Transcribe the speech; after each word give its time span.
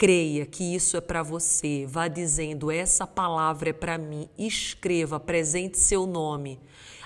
creia 0.00 0.46
que 0.46 0.74
isso 0.74 0.96
é 0.96 1.00
para 1.02 1.22
você. 1.22 1.84
Vá 1.86 2.08
dizendo: 2.08 2.70
essa 2.70 3.06
palavra 3.06 3.68
é 3.68 3.72
para 3.74 3.98
mim. 3.98 4.30
Escreva, 4.38 5.16
apresente 5.16 5.78
seu 5.78 6.06
nome. 6.06 6.58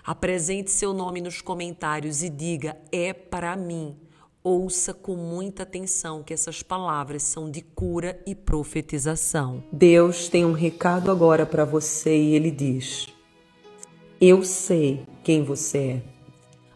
Apresente 0.07 0.71
seu 0.71 0.93
nome 0.93 1.21
nos 1.21 1.41
comentários 1.41 2.23
e 2.23 2.31
diga: 2.31 2.77
é 2.93 3.13
para 3.13 3.57
mim. 3.57 3.97
Ouça 4.45 4.95
com 4.95 5.17
muita 5.17 5.65
atenção 5.65 6.23
que 6.23 6.33
essas 6.33 6.63
palavras 6.63 7.25
são 7.25 7.51
de 7.51 7.63
cura 7.63 8.21
e 8.25 8.35
profetização. 8.35 9.65
Deus 9.73 10.29
tem 10.29 10.45
um 10.45 10.53
recado 10.53 11.11
agora 11.11 11.45
para 11.45 11.65
você 11.65 12.17
e 12.17 12.37
ele 12.37 12.53
diz: 12.53 13.09
Eu 14.21 14.45
sei 14.45 15.05
quem 15.25 15.43
você 15.43 15.79
é. 15.79 16.03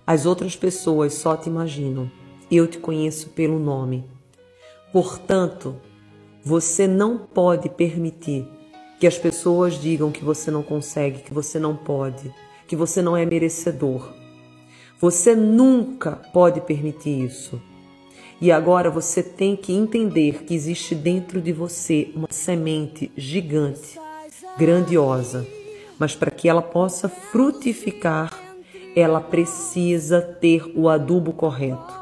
As 0.05 0.27
outras 0.27 0.57
pessoas 0.57 1.15
só 1.15 1.37
te 1.37 1.48
imaginam. 1.48 2.10
Eu 2.51 2.66
te 2.66 2.79
conheço 2.79 3.29
pelo 3.30 3.60
nome. 3.60 4.05
Portanto, 4.91 5.79
você 6.48 6.87
não 6.87 7.19
pode 7.19 7.69
permitir 7.69 8.48
que 8.98 9.07
as 9.07 9.19
pessoas 9.19 9.79
digam 9.79 10.11
que 10.11 10.25
você 10.25 10.51
não 10.51 10.62
consegue, 10.62 11.21
que 11.21 11.34
você 11.34 11.59
não 11.59 11.77
pode, 11.77 12.33
que 12.66 12.74
você 12.74 13.02
não 13.02 13.15
é 13.15 13.27
merecedor. 13.27 14.15
Você 14.99 15.37
nunca 15.37 16.13
pode 16.32 16.63
permitir 16.63 17.23
isso. 17.23 17.60
E 18.41 18.51
agora 18.51 18.88
você 18.88 19.23
tem 19.23 19.57
que 19.57 19.74
entender 19.74 20.43
que 20.45 20.54
existe 20.54 20.95
dentro 20.95 21.38
de 21.38 21.52
você 21.52 22.10
uma 22.15 22.29
semente 22.30 23.13
gigante, 23.15 24.01
grandiosa, 24.57 25.46
mas 25.99 26.16
para 26.16 26.30
que 26.30 26.49
ela 26.49 26.63
possa 26.63 27.10
frutificar, 27.10 28.32
ela 28.96 29.21
precisa 29.21 30.23
ter 30.23 30.65
o 30.74 30.88
adubo 30.88 31.35
correto. 31.35 31.93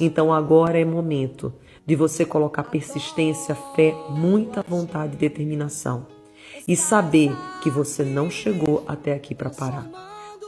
Então 0.00 0.32
agora 0.32 0.80
é 0.80 0.86
momento 0.86 1.52
de 1.86 1.94
você 1.94 2.24
colocar 2.24 2.64
persistência, 2.64 3.54
fé, 3.74 3.94
muita 4.10 4.62
vontade 4.66 5.14
e 5.14 5.18
determinação. 5.18 6.06
E 6.66 6.76
saber 6.76 7.32
que 7.62 7.70
você 7.70 8.04
não 8.04 8.30
chegou 8.30 8.84
até 8.86 9.14
aqui 9.14 9.34
para 9.34 9.50
parar. 9.50 9.90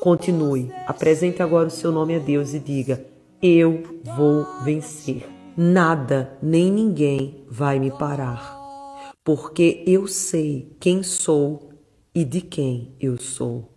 Continue, 0.01 0.71
apresente 0.87 1.43
agora 1.43 1.69
o 1.69 1.71
seu 1.71 1.91
nome 1.91 2.17
a 2.17 2.19
Deus 2.19 2.55
e 2.55 2.59
diga: 2.59 3.05
Eu 3.43 3.83
vou 4.17 4.47
vencer. 4.63 5.27
Nada 5.57 6.37
nem 6.43 6.71
ninguém 6.71 7.45
vai 7.49 7.79
me 7.79 7.91
parar, 7.91 9.15
porque 9.25 9.83
eu 9.87 10.07
sei 10.07 10.77
quem 10.79 11.03
sou 11.03 11.71
e 12.15 12.25
de 12.25 12.43
quem 12.43 12.95
eu 13.01 13.17
sou. 13.17 13.73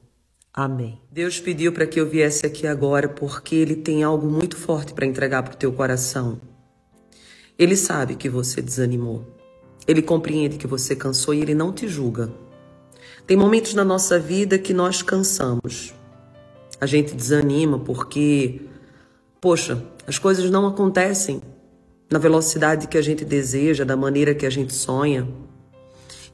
Amém. 0.53 0.99
Deus 1.09 1.39
pediu 1.39 1.71
para 1.71 1.87
que 1.87 1.99
eu 1.99 2.09
viesse 2.09 2.45
aqui 2.45 2.67
agora 2.67 3.07
porque 3.07 3.55
Ele 3.55 3.77
tem 3.77 4.03
algo 4.03 4.27
muito 4.30 4.57
forte 4.57 4.93
para 4.93 5.05
entregar 5.05 5.41
para 5.43 5.53
o 5.53 5.57
teu 5.57 5.71
coração. 5.71 6.41
Ele 7.59 7.75
sabe 7.75 8.15
que 8.15 8.29
você 8.29 8.61
desanimou. 8.61 9.25
Ele 9.85 10.02
compreende 10.02 10.57
que 10.57 10.65
você 10.65 10.95
cansou 10.95 11.33
e 11.33 11.41
Ele 11.41 11.53
não 11.53 11.73
te 11.73 11.89
julga. 11.89 12.31
Tem 13.27 13.35
momentos 13.35 13.73
na 13.73 13.83
nossa 13.83 14.17
vida 14.17 14.57
que 14.57 14.73
nós 14.73 15.02
cansamos. 15.02 15.93
A 16.80 16.85
gente 16.85 17.13
desanima 17.13 17.77
porque, 17.77 18.61
poxa, 19.41 19.83
as 20.07 20.17
coisas 20.17 20.49
não 20.49 20.65
acontecem 20.65 21.41
na 22.09 22.17
velocidade 22.17 22.87
que 22.87 22.97
a 22.97 23.02
gente 23.02 23.25
deseja, 23.25 23.83
da 23.83 23.97
maneira 23.97 24.33
que 24.33 24.45
a 24.45 24.49
gente 24.49 24.73
sonha. 24.73 25.27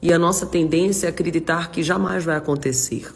E 0.00 0.12
a 0.12 0.18
nossa 0.18 0.46
tendência 0.46 1.08
é 1.08 1.10
acreditar 1.10 1.72
que 1.72 1.82
jamais 1.82 2.24
vai 2.24 2.36
acontecer. 2.36 3.12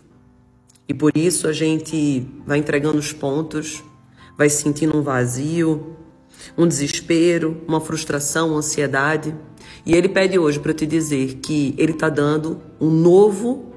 E 0.89 0.93
por 0.93 1.17
isso 1.17 1.47
a 1.47 1.53
gente 1.53 2.27
vai 2.45 2.59
entregando 2.59 2.99
os 2.99 3.13
pontos, 3.13 3.85
vai 4.37 4.51
sentindo 4.51 4.97
um 4.97 5.03
vazio, 5.03 5.97
um 6.57 6.67
desespero, 6.67 7.63
uma 7.67 7.81
frustração, 7.81 8.51
uma 8.51 8.59
ansiedade. 8.59 9.35
E 9.85 9.95
ele 9.95 10.09
pede 10.09 10.39
hoje 10.39 10.59
para 10.59 10.75
te 10.75 10.87
dizer 10.87 11.37
que 11.37 11.75
ele 11.79 11.93
está 11.93 12.09
dando 12.09 12.61
um 12.81 12.91
novo 12.91 13.73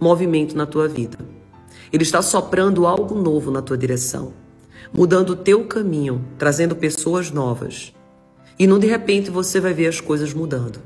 movimento 0.00 0.56
na 0.56 0.66
tua 0.66 0.88
vida. 0.88 1.18
Ele 1.92 2.02
está 2.02 2.20
soprando 2.20 2.86
algo 2.86 3.14
novo 3.14 3.50
na 3.50 3.62
tua 3.62 3.78
direção, 3.78 4.32
mudando 4.92 5.30
o 5.30 5.36
teu 5.36 5.64
caminho, 5.64 6.24
trazendo 6.38 6.74
pessoas 6.74 7.30
novas. 7.30 7.94
E 8.58 8.66
não 8.66 8.78
de 8.78 8.86
repente 8.86 9.30
você 9.30 9.60
vai 9.60 9.72
ver 9.72 9.86
as 9.86 10.00
coisas 10.00 10.32
mudando. 10.32 10.80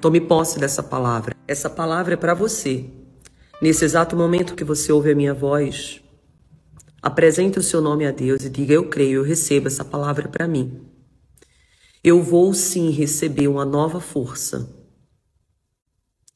Tome 0.00 0.20
posse 0.20 0.58
dessa 0.58 0.82
palavra. 0.82 1.34
Essa 1.48 1.70
palavra 1.70 2.14
é 2.14 2.16
para 2.16 2.34
você 2.34 2.90
Nesse 3.60 3.86
exato 3.86 4.14
momento 4.14 4.54
que 4.54 4.64
você 4.64 4.92
ouve 4.92 5.10
a 5.10 5.14
minha 5.14 5.32
voz, 5.32 6.02
apresente 7.06 7.56
o 7.56 7.62
seu 7.62 7.80
nome 7.80 8.04
a 8.04 8.10
Deus 8.10 8.44
e 8.44 8.50
diga: 8.50 8.74
Eu 8.74 8.88
creio, 8.88 9.20
eu 9.20 9.22
recebo 9.22 9.68
essa 9.68 9.84
palavra 9.84 10.28
para 10.28 10.48
mim. 10.48 10.80
Eu 12.02 12.20
vou 12.20 12.52
sim 12.52 12.90
receber 12.90 13.46
uma 13.46 13.64
nova 13.64 14.00
força, 14.00 14.68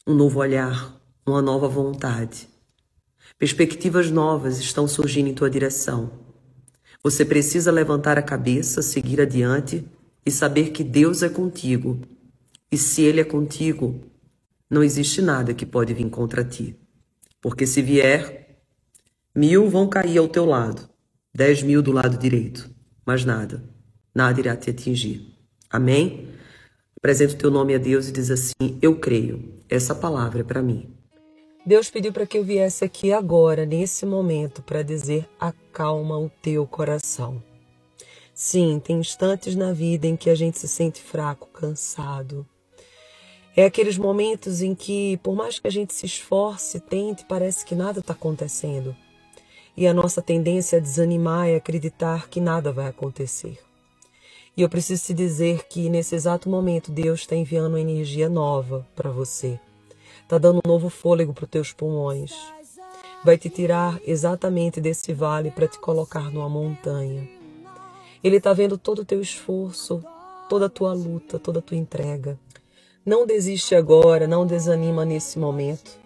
um 0.07 0.15
novo 0.15 0.39
olhar, 0.39 0.97
uma 1.27 1.43
nova 1.43 1.67
vontade. 1.67 2.49
Perspectivas 3.37 4.13
novas 4.13 4.61
estão 4.61 4.87
surgindo 4.87 5.29
em 5.29 5.35
tua 5.35 5.51
direção. 5.51 6.13
Você 7.03 7.25
precisa 7.25 7.73
levantar 7.73 8.17
a 8.17 8.23
cabeça, 8.23 8.81
seguir 8.81 9.21
adiante 9.21 9.85
e 10.25 10.31
saber 10.31 10.71
que 10.71 10.85
Deus 10.85 11.25
é 11.25 11.29
contigo. 11.29 12.01
E 12.71 12.79
se 12.79 13.03
Ele 13.03 13.21
é 13.21 13.25
contigo, 13.25 14.01
não 14.69 14.85
existe 14.85 15.21
nada 15.21 15.53
que 15.53 15.67
pode 15.67 15.93
vir 15.95 16.09
contra 16.11 16.45
ti. 16.45 16.77
Porque 17.41 17.67
se 17.67 17.83
vier, 17.83 18.50
mil 19.35 19.69
vão 19.69 19.89
cair 19.89 20.19
ao 20.19 20.29
teu 20.29 20.45
lado, 20.45 20.89
dez 21.35 21.63
mil 21.63 21.83
do 21.83 21.93
lado 21.93 22.19
direito, 22.19 22.71
mas 23.05 23.25
nada, 23.25 23.63
nada 24.15 24.41
irá 24.41 24.57
te 24.57 24.71
atingir. 24.71 25.35
Amém? 25.71 26.29
Apresenta 26.97 27.35
o 27.35 27.39
teu 27.39 27.51
nome 27.51 27.75
a 27.75 27.79
Deus 27.79 28.09
e 28.09 28.13
diz 28.13 28.31
assim: 28.31 28.79
Eu 28.83 28.99
creio, 28.99 29.63
essa 29.69 29.95
palavra 29.95 30.41
é 30.41 30.45
para 30.45 30.63
mim. 30.63 30.95
Deus 31.65 31.91
pediu 31.91 32.13
para 32.13 32.27
que 32.27 32.39
eu 32.39 32.45
viesse 32.45 32.85
aqui 32.85 33.13
agora, 33.13 33.65
nesse 33.65 34.05
momento, 34.05 34.63
para 34.63 34.83
dizer: 34.83 35.29
acalma 35.39 36.19
o 36.19 36.31
teu 36.43 36.67
coração. 36.67 37.43
Sim, 38.35 38.81
tem 38.83 38.99
instantes 38.99 39.55
na 39.55 39.73
vida 39.73 40.07
em 40.07 40.17
que 40.17 40.31
a 40.31 40.35
gente 40.35 40.59
se 40.59 40.67
sente 40.67 41.01
fraco, 41.03 41.49
cansado, 41.49 42.47
é 43.57 43.65
aqueles 43.65 43.99
momentos 43.99 44.63
em 44.63 44.75
que, 44.75 45.17
por 45.19 45.35
mais 45.35 45.59
que 45.59 45.67
a 45.67 45.71
gente 45.71 45.93
se 45.93 46.07
esforce, 46.07 46.79
tente, 46.79 47.25
parece 47.25 47.65
que 47.65 47.75
nada 47.75 47.99
está 47.99 48.13
acontecendo. 48.13 48.97
E 49.77 49.87
a 49.87 49.95
nossa 49.95 50.21
tendência 50.21 50.77
é 50.77 50.81
desanimar 50.81 51.49
e 51.49 51.55
acreditar 51.55 52.29
que 52.29 52.41
nada 52.41 52.73
vai 52.73 52.89
acontecer. 52.89 53.59
E 54.57 54.63
eu 54.63 54.69
preciso 54.69 55.07
te 55.07 55.15
dizer 55.15 55.67
que 55.69 55.89
nesse 55.89 56.15
exato 56.15 56.49
momento 56.49 56.91
Deus 56.91 57.21
está 57.21 57.37
enviando 57.37 57.69
uma 57.69 57.81
energia 57.81 58.29
nova 58.29 58.87
para 58.95 59.11
você. 59.11 59.59
Está 60.23 60.39
dando 60.39 60.61
um 60.65 60.69
novo 60.69 60.89
fôlego 60.89 61.33
para 61.33 61.45
os 61.45 61.51
teus 61.51 61.73
pulmões. 61.73 62.33
Vai 63.25 63.39
te 63.39 63.49
tirar 63.49 64.01
exatamente 64.07 64.81
desse 64.81 65.13
vale 65.13 65.51
para 65.51 65.69
te 65.69 65.79
colocar 65.79 66.31
numa 66.31 66.49
montanha. 66.49 67.29
Ele 68.23 68.37
está 68.37 68.53
vendo 68.53 68.77
todo 68.77 69.01
o 69.01 69.05
teu 69.05 69.21
esforço, 69.21 70.05
toda 70.49 70.67
a 70.67 70.71
tua 70.71 70.93
luta, 70.93 71.39
toda 71.39 71.61
a 71.61 71.63
tua 71.63 71.77
entrega. 71.77 72.39
Não 73.05 73.27
desiste 73.27 73.75
agora, 73.75 74.27
não 74.27 74.47
desanima 74.47 75.05
nesse 75.05 75.39
momento. 75.39 75.99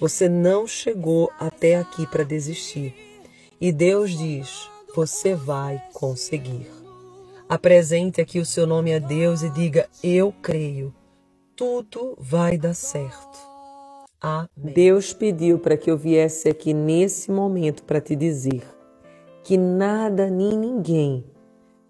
Você 0.00 0.28
não 0.28 0.66
chegou 0.66 1.30
até 1.38 1.76
aqui 1.76 2.06
para 2.06 2.24
desistir. 2.24 3.07
E 3.60 3.72
Deus 3.72 4.16
diz: 4.16 4.70
você 4.94 5.34
vai 5.34 5.82
conseguir. 5.92 6.66
Apresente 7.48 8.20
aqui 8.20 8.38
o 8.38 8.46
seu 8.46 8.66
nome 8.66 8.94
a 8.94 8.98
Deus 8.98 9.42
e 9.42 9.50
diga: 9.50 9.88
Eu 10.02 10.32
creio. 10.42 10.94
Tudo 11.56 12.16
vai 12.18 12.56
dar 12.56 12.74
certo. 12.74 13.38
Amém. 14.20 14.48
Deus 14.74 15.12
pediu 15.12 15.58
para 15.58 15.76
que 15.76 15.90
eu 15.90 15.96
viesse 15.96 16.48
aqui 16.48 16.72
nesse 16.72 17.30
momento 17.30 17.82
para 17.84 18.00
te 18.00 18.14
dizer 18.16 18.62
que 19.44 19.56
nada 19.56 20.28
nem 20.28 20.56
ninguém 20.56 21.24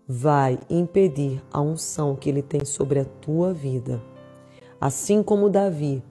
vai 0.06 0.58
impedir 0.70 1.42
a 1.50 1.60
unção 1.60 2.14
que 2.16 2.28
Ele 2.28 2.42
tem 2.42 2.64
sobre 2.64 3.00
a 3.00 3.04
tua 3.04 3.52
vida 3.52 4.00
assim 4.80 5.22
como 5.22 5.50
Davi, 5.50 6.02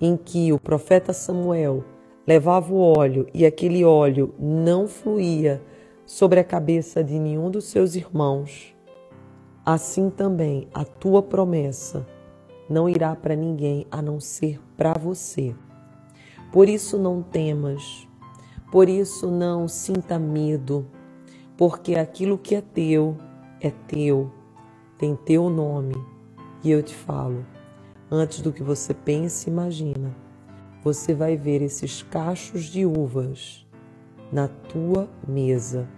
em 0.00 0.16
que 0.16 0.52
o 0.52 0.58
profeta 0.58 1.12
Samuel 1.12 1.84
levava 2.26 2.72
o 2.72 2.80
óleo 2.80 3.26
e 3.34 3.44
aquele 3.44 3.84
óleo 3.84 4.34
não 4.38 4.86
fluía 4.86 5.62
sobre 6.04 6.40
a 6.40 6.44
cabeça 6.44 7.02
de 7.02 7.18
nenhum 7.18 7.50
dos 7.50 7.64
seus 7.64 7.94
irmãos, 7.94 8.74
assim 9.64 10.10
também 10.10 10.68
a 10.74 10.84
tua 10.84 11.22
promessa 11.22 12.06
não 12.68 12.88
irá 12.88 13.14
para 13.14 13.36
ninguém 13.36 13.86
a 13.90 14.00
não 14.00 14.18
ser 14.18 14.60
para 14.76 14.94
você. 14.94 15.54
Por 16.50 16.68
isso 16.68 16.98
não 16.98 17.22
temas, 17.22 18.06
por 18.70 18.88
isso 18.88 19.30
não 19.30 19.68
sinta 19.68 20.18
medo, 20.18 20.86
porque 21.56 21.94
aquilo 21.94 22.38
que 22.38 22.54
é 22.54 22.60
teu 22.60 23.16
é 23.60 23.70
teu, 23.70 24.30
tem 24.98 25.14
teu 25.14 25.48
nome. 25.48 25.94
E 26.64 26.70
eu 26.70 26.82
te 26.82 26.94
falo, 26.94 27.44
antes 28.10 28.40
do 28.40 28.52
que 28.52 28.62
você 28.62 28.92
pense 28.92 29.48
e 29.48 29.52
imagina, 29.52 30.14
você 30.82 31.14
vai 31.14 31.36
ver 31.36 31.62
esses 31.62 32.02
cachos 32.02 32.64
de 32.64 32.84
uvas 32.84 33.66
na 34.32 34.48
tua 34.48 35.08
mesa, 35.26 35.88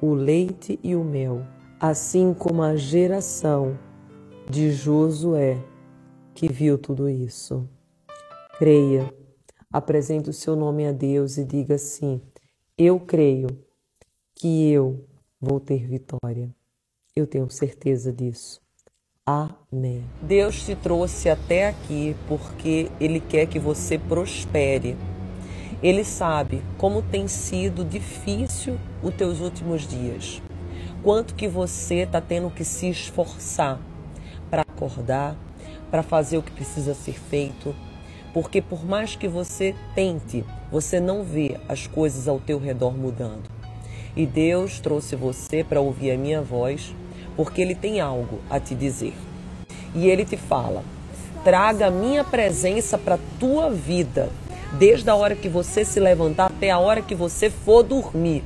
o 0.00 0.12
leite 0.12 0.78
e 0.82 0.94
o 0.94 1.02
mel, 1.02 1.42
assim 1.80 2.34
como 2.34 2.62
a 2.62 2.76
geração 2.76 3.78
de 4.50 4.72
Josué 4.72 5.56
que 6.34 6.52
viu 6.52 6.76
tudo 6.76 7.08
isso. 7.08 7.68
Creia, 8.58 9.12
apresente 9.72 10.28
o 10.28 10.34
seu 10.34 10.54
nome 10.54 10.86
a 10.86 10.92
Deus 10.92 11.38
e 11.38 11.44
diga 11.44 11.76
assim: 11.76 12.20
Eu 12.76 13.00
creio 13.00 13.46
que 14.34 14.70
eu 14.70 15.06
vou 15.40 15.58
ter 15.60 15.86
vitória. 15.86 16.54
Eu 17.14 17.26
tenho 17.26 17.48
certeza 17.48 18.12
disso. 18.12 18.65
Amém. 19.28 20.04
Deus 20.22 20.64
te 20.64 20.76
trouxe 20.76 21.28
até 21.28 21.66
aqui 21.66 22.14
porque 22.28 22.88
Ele 23.00 23.18
quer 23.18 23.46
que 23.46 23.58
você 23.58 23.98
prospere. 23.98 24.96
Ele 25.82 26.04
sabe 26.04 26.62
como 26.78 27.02
tem 27.02 27.26
sido 27.26 27.84
difícil 27.84 28.78
os 29.02 29.12
teus 29.12 29.40
últimos 29.40 29.84
dias. 29.84 30.40
Quanto 31.02 31.34
que 31.34 31.48
você 31.48 32.02
está 32.02 32.20
tendo 32.20 32.50
que 32.50 32.64
se 32.64 32.88
esforçar 32.88 33.80
para 34.48 34.62
acordar, 34.62 35.34
para 35.90 36.04
fazer 36.04 36.38
o 36.38 36.42
que 36.42 36.52
precisa 36.52 36.94
ser 36.94 37.18
feito. 37.18 37.74
Porque 38.32 38.62
por 38.62 38.86
mais 38.86 39.16
que 39.16 39.26
você 39.26 39.74
tente, 39.92 40.44
você 40.70 41.00
não 41.00 41.24
vê 41.24 41.58
as 41.68 41.88
coisas 41.88 42.28
ao 42.28 42.38
teu 42.38 42.60
redor 42.60 42.96
mudando. 42.96 43.50
E 44.14 44.24
Deus 44.24 44.78
trouxe 44.78 45.16
você 45.16 45.64
para 45.64 45.80
ouvir 45.80 46.12
a 46.12 46.16
minha 46.16 46.40
voz 46.40 46.94
porque 47.36 47.60
Ele 47.60 47.74
tem 47.74 48.00
algo 48.00 48.40
a 48.48 48.58
te 48.58 48.74
dizer. 48.74 49.14
E 49.94 50.08
Ele 50.08 50.24
te 50.24 50.36
fala: 50.36 50.82
traga 51.44 51.86
a 51.86 51.90
minha 51.90 52.24
presença 52.24 52.96
para 52.98 53.16
a 53.16 53.38
tua 53.38 53.70
vida, 53.70 54.30
desde 54.78 55.08
a 55.10 55.14
hora 55.14 55.36
que 55.36 55.48
você 55.48 55.84
se 55.84 56.00
levantar 56.00 56.46
até 56.46 56.70
a 56.70 56.78
hora 56.78 57.02
que 57.02 57.14
você 57.14 57.50
for 57.50 57.82
dormir. 57.82 58.42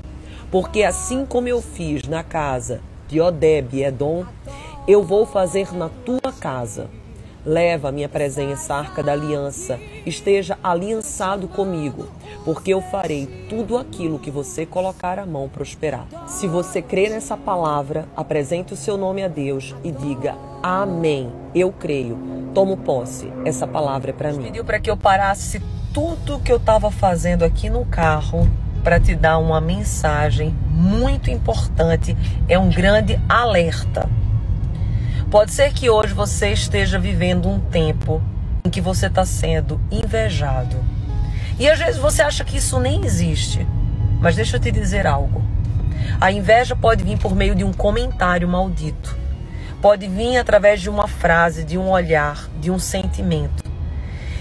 Porque 0.51 0.83
assim 0.83 1.25
como 1.25 1.49
eu 1.49 1.63
fiz 1.63 2.09
na 2.09 2.25
casa 2.25 2.81
de 3.09 3.21
Odeb 3.21 3.77
e 3.77 3.85
Edom, 3.85 4.25
eu 4.87 5.03
vou 5.03 5.25
fazer 5.25 5.73
na 5.75 5.89
tua 6.05 6.33
casa. 6.41 6.89
Leva 7.47 7.89
a 7.89 7.93
minha 7.93 8.09
presença, 8.09 8.75
arca 8.75 9.03
da 9.03 9.13
aliança, 9.13 9.81
esteja 10.05 10.59
aliançado 10.63 11.49
comigo, 11.49 12.07
porque 12.45 12.73
eu 12.73 12.81
farei 12.81 13.27
tudo 13.49 13.77
aquilo 13.77 14.19
que 14.19 14.31
você 14.31 14.65
colocar 14.65 15.19
a 15.19 15.27
mão 15.27 15.49
prosperar. 15.49 16.07
Se 16.27 16.47
você 16.47 16.81
crê 16.81 17.09
nessa 17.09 17.37
palavra, 17.37 18.07
apresente 18.17 18.73
o 18.73 18.77
seu 18.77 18.97
nome 18.97 19.23
a 19.23 19.29
Deus 19.29 19.75
e 19.85 19.91
diga: 19.91 20.37
Amém. 20.63 21.33
Eu 21.55 21.73
creio. 21.73 22.19
Tomo 22.55 22.77
posse. 22.77 23.33
Essa 23.45 23.67
palavra 23.67 24.11
é 24.11 24.13
para 24.13 24.33
mim. 24.33 24.45
Pediu 24.45 24.65
para 24.65 24.81
que 24.81 24.91
eu 24.91 24.97
parasse 24.97 25.61
tudo 25.93 26.41
que 26.41 26.53
eu 26.53 26.57
estava 26.57 26.91
fazendo 26.91 27.45
aqui 27.45 27.69
no 27.69 27.85
carro 27.85 28.49
para 28.83 28.99
te 28.99 29.15
dar 29.15 29.39
uma 29.39 29.61
mensagem 29.61 30.55
muito 30.71 31.31
importante. 31.31 32.17
É 32.49 32.59
um 32.59 32.71
grande 32.71 33.21
alerta. 33.29 34.09
Pode 35.31 35.53
ser 35.53 35.73
que 35.73 35.89
hoje 35.89 36.13
você 36.13 36.51
esteja 36.51 36.99
vivendo 36.99 37.49
um 37.49 37.61
tempo 37.61 38.21
em 38.65 38.71
que 38.71 38.81
você 38.81 39.07
está 39.07 39.25
sendo 39.25 39.81
invejado. 39.91 40.77
E 41.61 41.69
às 41.69 41.79
vezes 41.79 42.01
você 42.01 42.23
acha 42.23 42.43
que 42.43 42.57
isso 42.57 42.81
nem 42.81 43.05
existe. 43.05 43.69
Mas 44.19 44.35
deixa 44.35 44.57
eu 44.57 44.61
te 44.61 44.73
dizer 44.73 45.07
algo. 45.07 45.45
A 46.19 46.33
inveja 46.33 46.75
pode 46.75 47.05
vir 47.05 47.19
por 47.19 47.37
meio 47.37 47.55
de 47.55 47.65
um 47.65 47.73
comentário 47.73 48.49
maldito. 48.49 49.15
Pode 49.83 50.09
vir 50.09 50.39
através 50.39 50.81
de 50.81 50.89
uma 50.89 51.07
frase, 51.07 51.63
de 51.63 51.77
um 51.77 51.91
olhar, 51.91 52.49
de 52.59 52.71
um 52.71 52.79
sentimento. 52.79 53.63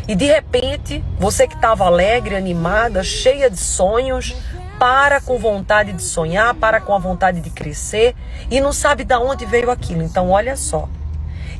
E 0.07 0.15
de 0.15 0.25
repente, 0.25 1.03
você 1.19 1.45
que 1.45 1.55
estava 1.55 1.85
alegre, 1.85 2.37
animada, 2.37 3.03
cheia 3.03 3.49
de 3.49 3.59
sonhos, 3.59 4.33
para 4.79 5.19
com 5.19 5.37
vontade 5.37 5.91
de 5.91 6.01
sonhar, 6.01 6.55
para 6.55 6.79
com 6.79 6.93
a 6.93 6.99
vontade 6.99 7.41
de 7.41 7.49
crescer 7.49 8.15
e 8.49 8.61
não 8.61 8.71
sabe 8.71 9.03
de 9.03 9.15
onde 9.15 9.45
veio 9.45 9.69
aquilo. 9.69 10.01
Então, 10.01 10.29
olha 10.29 10.55
só. 10.55 10.87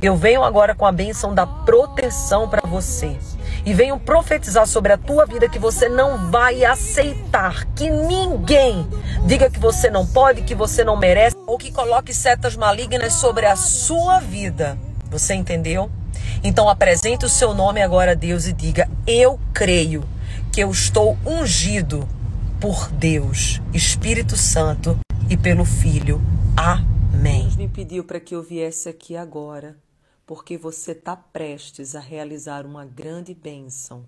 Eu 0.01 0.15
venho 0.15 0.41
agora 0.41 0.73
com 0.73 0.85
a 0.85 0.91
benção 0.91 1.35
da 1.35 1.45
proteção 1.45 2.47
para 2.47 2.65
você. 2.65 3.17
E 3.65 3.73
venho 3.73 4.00
profetizar 4.00 4.65
sobre 4.65 4.94
a 4.94 4.97
tua 4.97 5.25
vida 5.25 5.50
que 5.50 5.59
você 5.59 5.89
não 5.89 6.29
vai 6.31 6.63
aceitar 6.63 7.65
que 7.75 7.89
ninguém 7.89 8.88
diga 9.25 9.50
que 9.50 9.59
você 9.59 9.89
não 9.89 10.06
pode, 10.06 10.41
que 10.41 10.56
você 10.56 10.83
não 10.83 10.97
merece, 10.97 11.35
ou 11.45 11.57
que 11.57 11.71
coloque 11.71 12.13
setas 12.13 12.56
malignas 12.56 13.13
sobre 13.13 13.45
a 13.45 13.56
sua 13.56 14.19
vida. 14.19 14.77
Você 15.09 15.33
entendeu? 15.33 15.89
Então 16.44 16.69
apresente 16.69 17.25
o 17.25 17.29
seu 17.29 17.53
nome 17.53 17.81
agora 17.81 18.11
a 18.11 18.15
Deus 18.15 18.47
e 18.47 18.53
diga: 18.53 18.89
Eu 19.06 19.39
creio 19.53 20.03
que 20.51 20.61
eu 20.61 20.71
estou 20.71 21.17
ungido 21.25 22.07
por 22.59 22.89
Deus, 22.89 23.61
Espírito 23.73 24.35
Santo 24.35 24.97
e 25.29 25.38
pelo 25.38 25.65
Filho. 25.65 26.21
Amém. 26.56 27.44
Deus 27.44 27.56
me 27.56 27.67
pediu 27.67 28.03
para 28.03 28.19
que 28.19 28.35
eu 28.35 28.44
viesse 28.44 28.89
aqui 28.89 29.15
agora, 29.15 29.75
porque 30.30 30.60
você 30.60 30.92
está 30.92 31.16
prestes 31.16 31.96
a 31.96 32.00
realizar 32.00 32.64
uma 32.64 32.86
grande 32.86 33.34
bênção, 33.34 34.06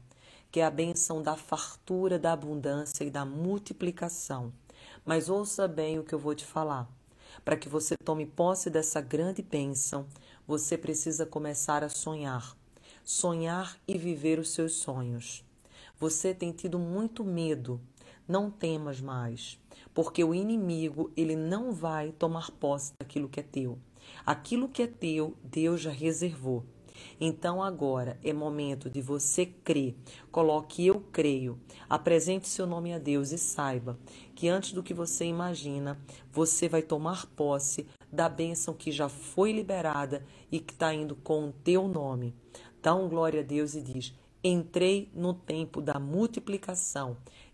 que 0.52 0.60
é 0.60 0.64
a 0.64 0.70
bênção 0.70 1.20
da 1.20 1.36
fartura, 1.36 2.20
da 2.20 2.32
abundância 2.32 3.04
e 3.04 3.10
da 3.10 3.26
multiplicação. 3.26 4.54
Mas 5.04 5.30
ouça 5.30 5.68
bem 5.68 5.98
o 5.98 6.04
que 6.04 6.14
eu 6.14 6.20
vou 6.20 6.36
te 6.36 6.46
falar. 6.46 6.88
Para 7.44 7.58
que 7.58 7.68
você 7.68 7.96
tome 8.06 8.28
posse 8.28 8.70
dessa 8.70 9.02
grande 9.02 9.42
bênção, 9.42 10.06
você 10.48 10.78
precisa 10.78 11.26
começar 11.26 11.84
a 11.84 11.90
sonhar. 11.90 12.56
Sonhar 13.04 13.76
e 13.88 13.98
viver 13.98 14.38
os 14.38 14.52
seus 14.52 14.74
sonhos. 14.74 15.44
Você 16.00 16.36
tem 16.36 16.52
tido 16.52 16.78
muito 16.78 17.24
medo 17.24 17.82
não 18.28 18.52
temas 18.52 19.02
mais, 19.02 19.60
porque 19.94 20.24
o 20.24 20.34
inimigo, 20.34 21.12
ele 21.16 21.36
não 21.36 21.72
vai 21.72 22.12
tomar 22.12 22.52
posse 22.52 22.94
daquilo 23.00 23.30
que 23.30 23.40
é 23.40 23.44
teu. 23.44 23.78
Aquilo 24.26 24.70
que 24.70 24.84
é 24.84 24.88
teu, 24.88 25.36
Deus 25.44 25.82
já 25.82 25.92
reservou. 25.92 26.66
Então 27.20 27.62
agora 27.62 28.20
é 28.24 28.34
momento 28.34 28.90
de 28.90 29.02
você 29.02 29.46
crer. 29.46 29.96
Coloque 30.32 30.86
eu 30.86 31.02
creio. 31.12 31.60
Apresente 31.90 32.48
seu 32.48 32.66
nome 32.66 32.94
a 32.94 33.00
Deus 33.00 33.32
e 33.32 33.38
saiba 33.38 33.98
que 34.36 34.48
antes 34.48 34.74
do 34.74 34.84
que 34.84 34.94
você 34.94 35.26
imagina, 35.26 36.00
você 36.32 36.68
vai 36.68 36.82
tomar 36.82 37.26
posse 37.28 37.88
da 38.12 38.28
bênção 38.28 38.74
que 38.74 38.92
já 38.92 39.10
foi 39.10 39.52
liberada 39.52 40.24
e 40.52 40.60
que 40.60 40.74
está 40.74 40.94
indo 40.94 41.16
com 41.16 41.50
o 41.50 41.52
teu 41.52 41.88
nome. 41.88 42.36
Dá 42.82 42.94
um 42.96 43.08
glória 43.08 43.42
a 43.42 43.44
Deus 43.44 43.76
e 43.76 43.82
diz: 43.82 44.14
Entrei 44.44 45.12
no 45.14 45.34
tempo 45.34 45.82
da 45.82 46.00
multiplicação 46.00 47.18